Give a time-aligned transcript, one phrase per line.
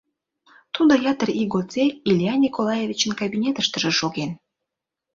[0.75, 4.31] Тудо ятыр ий годсек Илья Николаевичын кабинетыштыже шоген.